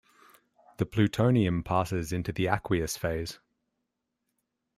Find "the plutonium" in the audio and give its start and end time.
0.77-1.61